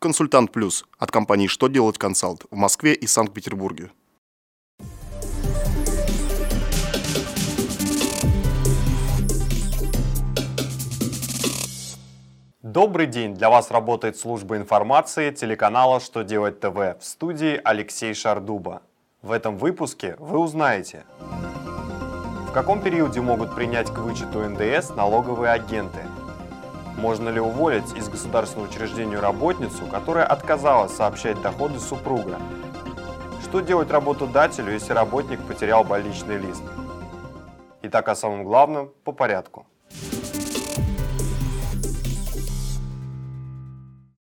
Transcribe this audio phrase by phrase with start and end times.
[0.00, 3.90] Консультант Плюс от компании «Что делать консалт» в Москве и Санкт-Петербурге.
[12.62, 13.34] Добрый день!
[13.34, 18.82] Для вас работает служба информации телеканала «Что делать ТВ» в студии Алексей Шардуба.
[19.22, 26.02] В этом выпуске вы узнаете, в каком периоде могут принять к вычету НДС налоговые агенты–
[26.98, 32.38] можно ли уволить из государственного учреждения работницу, которая отказалась сообщать доходы супруга?
[33.42, 36.62] Что делать работодателю, если работник потерял больничный лист?
[37.82, 39.66] Итак, о самом главном по порядку.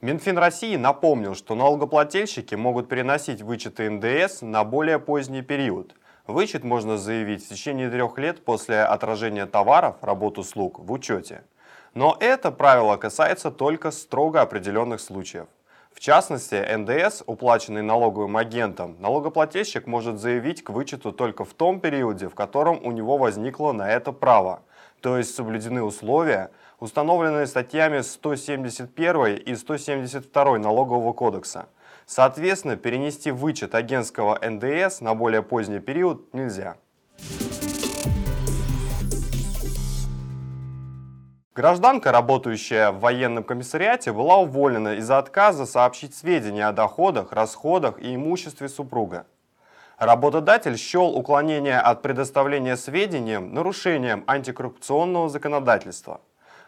[0.00, 5.94] Минфин России напомнил, что налогоплательщики могут переносить вычеты НДС на более поздний период.
[6.26, 11.44] Вычет можно заявить в течение трех лет после отражения товаров, работ, услуг в учете.
[11.94, 15.46] Но это правило касается только строго определенных случаев.
[15.92, 22.28] В частности, НДС, уплаченный налоговым агентом, налогоплательщик может заявить к вычету только в том периоде,
[22.28, 24.62] в котором у него возникло на это право,
[25.00, 26.50] то есть соблюдены условия,
[26.80, 31.68] установленные статьями 171 и 172 Налогового кодекса.
[32.06, 36.76] Соответственно, перенести вычет агентского НДС на более поздний период нельзя.
[41.54, 48.12] Гражданка, работающая в военном комиссариате, была уволена из-за отказа сообщить сведения о доходах, расходах и
[48.16, 49.24] имуществе супруга.
[49.96, 56.20] Работодатель счел уклонение от предоставления сведений нарушением антикоррупционного законодательства.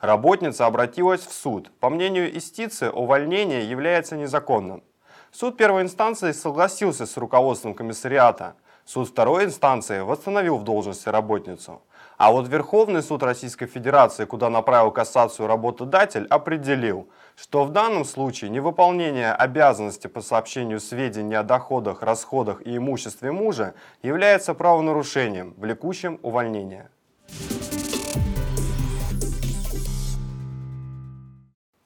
[0.00, 1.70] Работница обратилась в суд.
[1.78, 4.82] По мнению истицы, увольнение является незаконным.
[5.30, 8.54] Суд первой инстанции согласился с руководством комиссариата.
[8.86, 11.82] Суд второй инстанции восстановил в должности работницу.
[12.20, 18.50] А вот Верховный суд Российской Федерации, куда направил кассацию работодатель, определил, что в данном случае
[18.50, 26.90] невыполнение обязанности по сообщению сведений о доходах, расходах и имуществе мужа является правонарушением, влекущим увольнение.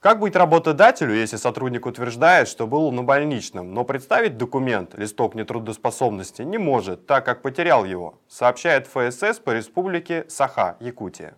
[0.04, 6.42] Как быть работодателю, если сотрудник утверждает, что был на больничном, но представить документ, листок нетрудоспособности,
[6.42, 11.36] не может, так как потерял его, сообщает ФСС по республике Саха, Якутия.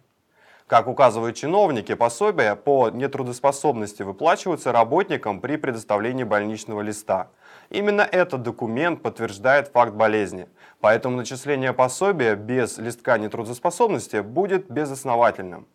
[0.67, 7.29] Как указывают чиновники, пособия по нетрудоспособности выплачиваются работникам при предоставлении больничного листа.
[7.71, 10.49] Именно этот документ подтверждает факт болезни,
[10.81, 15.69] поэтому начисление пособия без листка нетрудоспособности будет безосновательным.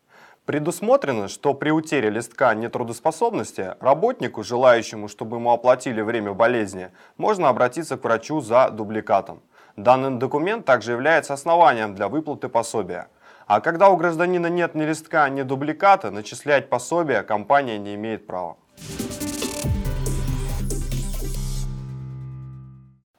[0.46, 7.96] Предусмотрено, что при утере листка нетрудоспособности работнику, желающему, чтобы ему оплатили время болезни, можно обратиться
[7.96, 9.44] к врачу за дубликатом.
[9.76, 13.08] Данный документ также является основанием для выплаты пособия.
[13.46, 18.58] А когда у гражданина нет ни листка, ни дубликата, начислять пособие компания не имеет права.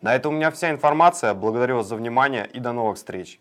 [0.00, 1.34] На этом у меня вся информация.
[1.34, 3.40] Благодарю вас за внимание и до новых встреч.